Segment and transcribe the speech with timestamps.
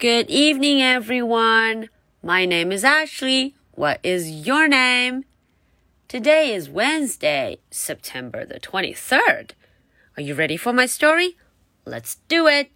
[0.00, 1.88] Good evening, everyone.
[2.22, 3.54] My name is Ashley.
[3.72, 5.24] What is your name?
[6.08, 9.50] Today is Wednesday, September the 23rd.
[10.16, 11.36] Are you ready for my story?
[11.84, 12.70] Let's do it.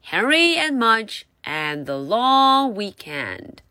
[0.00, 3.62] Henry and Mudge and the Long Weekend.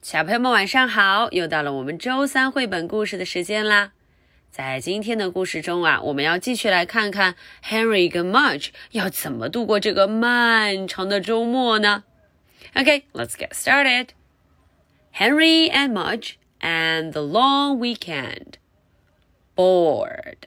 [0.00, 3.92] 小朋友们晚上好，又到了我们周三绘本故事的时间啦。
[4.53, 7.33] 在今天的故事中啊，我们要继续来看看
[7.65, 12.03] Henry 跟 Mudge 要怎么度过这个漫长的周末呢
[12.75, 14.09] ？Okay，let's get started.
[15.11, 18.59] Henry and Mudge and the long weekend.
[19.55, 20.45] Bored.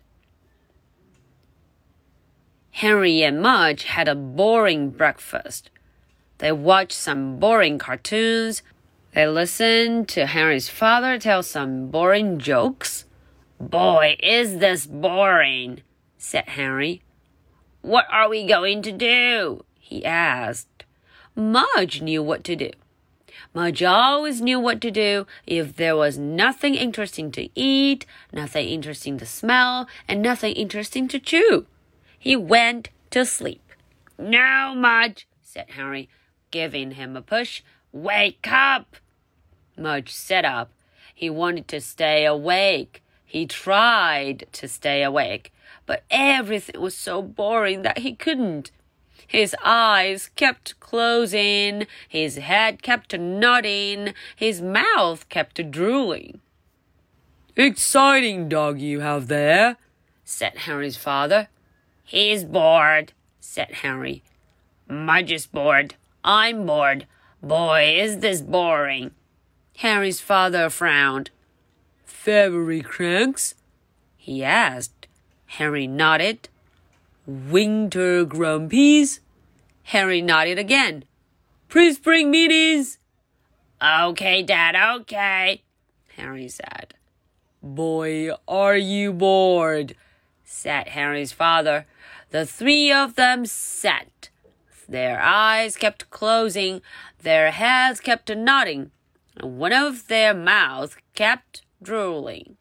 [2.71, 5.63] Henry and Mudge had a boring breakfast.
[6.39, 8.63] They watched some boring cartoons.
[9.15, 13.06] They listened to Henry's father tell some boring jokes.
[13.59, 15.83] Boy, is this boring,
[16.19, 17.03] said Henry.
[17.83, 19.65] What are we going to do?
[19.79, 20.85] he asked.
[21.35, 22.71] Mudge knew what to do.
[23.55, 29.17] Mudge always knew what to do if there was nothing interesting to eat, nothing interesting
[29.19, 31.67] to smell, and nothing interesting to chew.
[32.19, 33.63] He went to sleep.
[34.19, 36.09] Now, Mudge, said Henry,
[36.51, 37.63] giving him a push.
[37.93, 38.97] Wake up!
[39.79, 40.73] Mudge sat up.
[41.15, 43.03] He wanted to stay awake.
[43.27, 45.53] He tried to stay awake,
[45.85, 48.71] but everything was so boring that he couldn't.
[49.27, 56.41] His eyes kept closing, his head kept nodding, his mouth kept drooling.
[57.57, 59.77] Exciting dog you have there,
[60.25, 61.49] said Henry's father.
[62.05, 64.23] He's bored, said Henry.
[64.89, 65.97] Mudge is bored.
[66.23, 67.07] I'm bored.
[67.43, 69.11] Boy, is this boring.
[69.77, 71.31] Henry's father frowned.
[72.27, 73.55] February cranks?
[74.17, 75.07] he asked.
[75.47, 76.49] Henry nodded.
[77.25, 79.21] Winter grumpies?
[79.85, 81.05] Henry nodded again.
[81.69, 82.99] Pre-spring meetings?
[83.81, 85.63] Okay, Dad, okay,
[86.17, 86.95] Henry said.
[87.63, 89.95] Boy, are you bored,
[90.43, 91.87] said Henry's father.
[92.31, 94.31] The three of them sat.
[94.89, 96.83] Their eyes kept closing,
[97.23, 98.91] their heads kept nodding,
[99.37, 102.57] and one of their mouths kept drooling.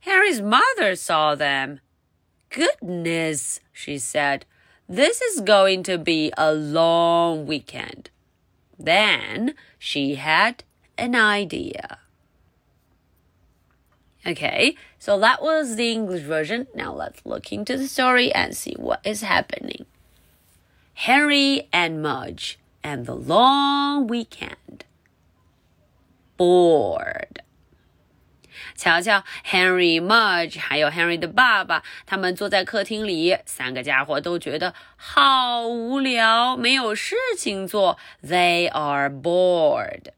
[0.00, 1.80] Harry's mother saw them.
[2.48, 4.44] Goodness, she said,
[4.88, 8.10] this is going to be a long weekend.
[8.78, 10.64] Then she had
[10.98, 11.98] an idea.
[14.26, 16.66] Okay, so that was the English version.
[16.74, 19.86] Now let's look into the story and see what is happening.
[20.94, 24.84] Harry and Mudge and the long weekend.
[26.36, 27.39] Bored.
[28.75, 37.97] 瞧瞧，Henry、Mudge 还有 Henry 的爸爸，他们坐在客厅里，三个家伙都觉得好无聊，没有事情做。
[38.23, 40.11] They are bored.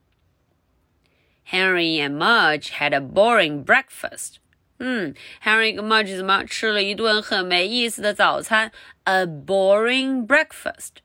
[1.50, 4.36] Henry and Mudge had a boring breakfast.
[4.78, 8.70] 嗯，Henry 跟 Mudge 怎么吃了一顿很没意思的早餐？
[9.04, 10.98] A boring breakfast.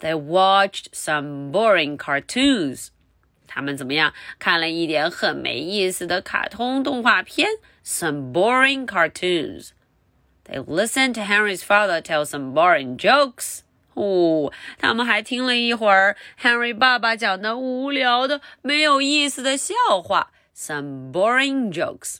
[0.00, 2.88] They watched some boring cartoons.
[3.46, 4.12] 他们怎么样？
[4.38, 7.48] 看了一点很没意思的卡通动画片，
[7.84, 9.70] some boring cartoons.
[10.44, 13.60] They listened to Henry's father tell some boring jokes.
[13.94, 22.16] 哦，他们还听了一会儿 Henry 爸爸讲的无聊的、没有意思的笑话，some boring jokes.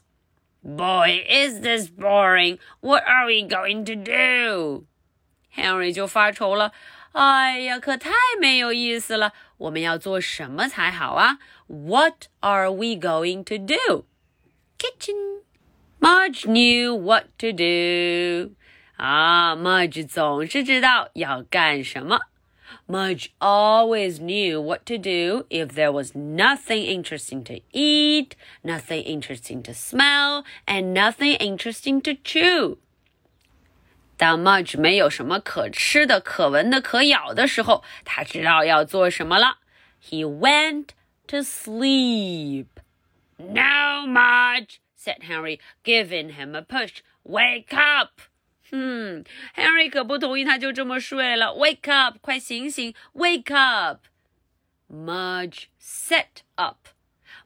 [0.63, 2.59] Boy, is this boring!
[2.81, 4.85] What are we going to do?
[5.53, 6.73] Henry 就发愁了。
[7.18, 9.34] 哎呀，可太没有意思了！
[9.58, 14.06] 我们要做什么才好啊？What are we going to do?
[14.78, 15.42] Kitchen.
[16.00, 18.54] Mudge knew what to do.
[18.98, 22.20] Ah, 啊，Mudge 总是知道要干什么。
[22.88, 28.34] Mudge always knew what to do if there was nothing interesting to eat,
[28.64, 32.78] nothing interesting to smell, and nothing interesting to chew.
[34.18, 39.60] 当 Mudge 没有什么可吃的、可闻的、可咬的时候，他知道要做什么了。
[40.04, 40.90] He went
[41.28, 42.66] to sleep.
[43.38, 47.02] Now Mudge, said Henry, giving him a push.
[47.24, 48.22] Wake up.
[48.70, 49.20] Hmm.
[49.20, 49.24] 嗯
[49.56, 51.54] ，Henry 可不同意，他就这么睡了。
[51.54, 54.02] Wake up，快醒醒！Wake up。
[54.92, 56.88] Mudge sat up.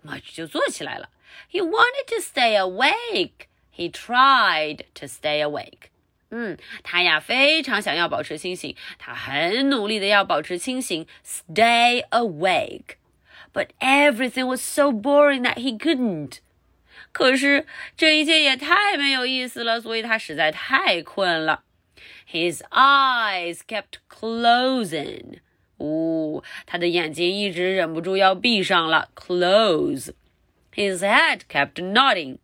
[0.04, 1.10] Mudge 就坐起来了。
[1.52, 3.48] He wanted to stay awake.
[3.76, 5.90] He tried to stay awake.
[6.31, 16.39] 嗯，他呀非常想要保持清醒，他很努力的要保持清醒，stay awake。But everything was so boring that he couldn't。
[17.13, 17.67] 可是
[17.97, 21.63] 这一切也太没有意思了，所以他实在太困了。
[22.31, 25.39] His eyes kept closing.
[25.79, 32.39] 哦，他的眼睛一直忍不住要闭上了，close。His head kept nodding，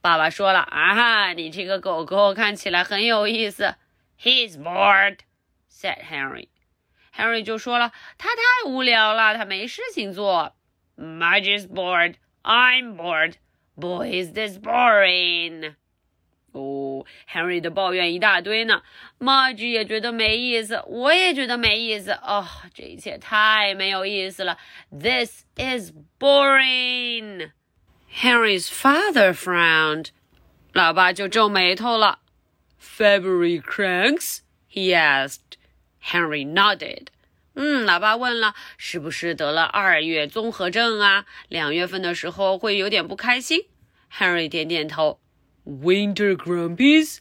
[0.00, 3.76] 爸爸说了啊哈，你这个狗狗看起来很有意思。
[4.20, 5.18] He's bored,
[5.70, 6.48] said Henry.
[7.16, 10.56] Henry 就说了，他太无聊了，他没事情做。
[10.99, 12.17] Mudge is bored.
[12.43, 13.37] I'm bored.
[13.77, 15.75] Boy, is this boring.
[16.51, 18.81] 哦，Henry 的抱怨一大堆呢
[19.19, 24.57] ，Mudge 也觉得没意思，我也觉得没意思哦，这一切太没有意思了。
[24.91, 27.51] This is boring.
[28.11, 30.07] Henry's father frowned.
[30.73, 32.19] 老爸就皱眉头了。
[32.81, 34.39] February cranks?
[34.67, 35.57] He asked.
[36.01, 37.07] Henry nodded.
[37.55, 41.25] 嗯，老爸问了，是不是得了二月综合症啊？
[41.47, 43.67] 两月份的时候会有点不开心。
[44.13, 45.19] Henry 点点头。
[45.65, 47.19] Winter grumpies?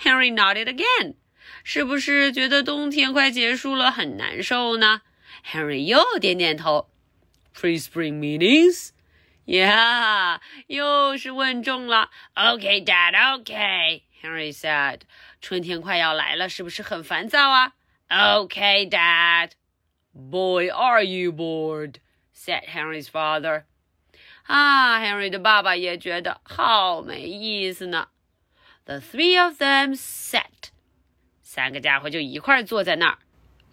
[0.00, 1.14] Henry nodded again.
[1.62, 5.02] 是不是觉得冬天快结束了，很难受呢
[5.46, 6.88] ？Henry 又点点头。
[7.54, 8.90] Pre-spring meetings?
[9.46, 12.10] Yeah，又是问中了。
[12.34, 13.14] Okay, Dad.
[13.42, 14.02] Okay.
[14.22, 15.00] Henry said.
[15.42, 17.74] 春天快要来了，是不是很烦躁啊
[18.08, 19.50] ？Okay, Dad.
[20.13, 21.99] Boy, are you bored?
[22.33, 23.63] said Henry's father.
[24.43, 28.07] 啊，Henry 的爸爸也觉得好没意思呢。
[28.85, 30.71] The three of them sat.
[31.43, 33.19] 三个家伙就一块坐在那儿。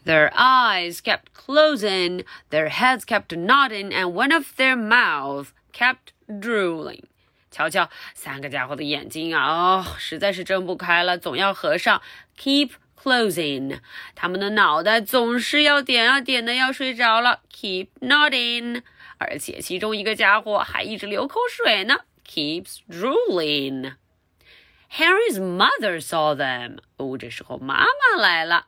[0.04, 7.04] Their eyes kept closing, their heads kept nodding, and one of their mouths kept drooling.
[7.50, 12.02] 瞧瞧，三个家伙的眼睛啊，哦，实在是睁不开了，总要合上。
[12.38, 13.78] Keep closing，
[14.14, 17.40] 他们的脑袋总是要点啊点的，要睡着了。
[17.52, 18.82] Keep nodding，
[19.18, 22.00] 而且其中一个家伙还一直流口水呢。
[22.26, 26.78] Keeps drooling。Harry's mother saw them。
[26.96, 28.66] 哦，这时候妈妈来了。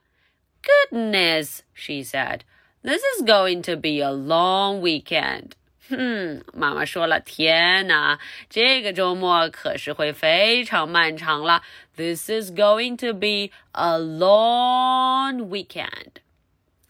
[0.90, 5.52] Goodness，she said，this is going to be a long weekend。
[5.88, 8.19] 哼，妈妈说了，天哪，
[8.50, 11.62] 这个周末可是会非常漫长了。
[11.96, 16.20] This is going to be a long weekend.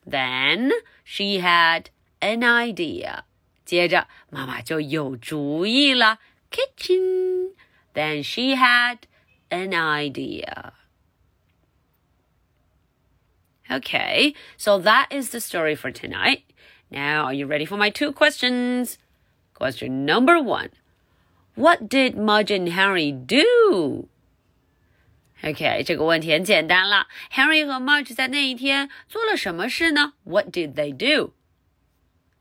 [0.04, 0.70] Then
[1.04, 1.86] she had
[2.20, 3.24] an idea.
[3.64, 6.18] 接着，妈妈就有主意了。
[6.50, 7.52] Kitchen.
[7.94, 9.00] Then she had
[9.50, 10.72] an idea.
[13.70, 16.42] Okay, so that is the story for tonight.
[16.92, 18.96] Now, are you ready for my two questions?
[19.54, 20.70] Question number one
[21.54, 24.08] What did Mudge and Henry do?
[25.42, 27.06] OK，这个问题很简单了。
[27.32, 30.14] Henry 和 Mudge 在那一天做了什么事呢？
[30.24, 31.32] What did they do?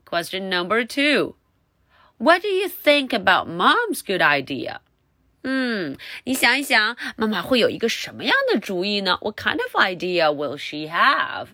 [0.04, 1.34] Question number two.
[2.16, 4.80] What do you think about Mom's good idea?
[5.42, 9.18] 嗯，你想一想，妈妈会有一个什么样的主意呢？
[9.20, 11.48] What kind of idea will she have?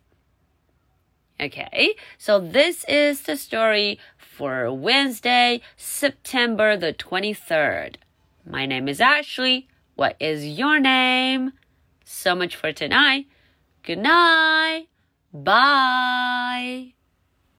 [1.42, 7.96] Okay, so this is the story for Wednesday, September the 23rd.
[8.46, 9.70] My name is Ashley.
[9.96, 11.54] What is your name?
[12.04, 13.28] So much for tonight.
[13.84, 14.88] Good night.
[15.32, 16.94] Bye.